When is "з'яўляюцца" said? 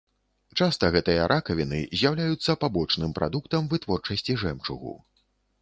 2.01-2.57